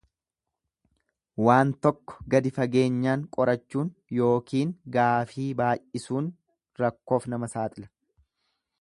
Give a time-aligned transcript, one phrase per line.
[1.47, 6.35] Waan tokko gadi fageenyaan qorachuun yookiin gaafii baay'isuun
[6.85, 7.97] rakkoof nama saaxila.